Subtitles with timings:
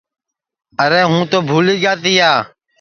[0.83, 2.31] ارے ہوں تو بُھولی گا تیا